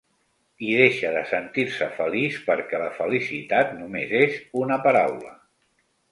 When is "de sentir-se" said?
1.15-1.89